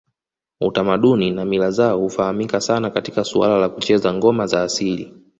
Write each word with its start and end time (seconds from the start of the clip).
Utamaduni 0.61 1.31
na 1.31 1.45
mila 1.45 1.71
zao 1.71 1.99
hufahamika 1.99 2.61
sana 2.61 2.89
katika 2.89 3.23
suala 3.23 3.57
la 3.57 3.69
kucheza 3.69 4.13
ngoma 4.13 4.47
za 4.47 4.63
asili 4.63 5.13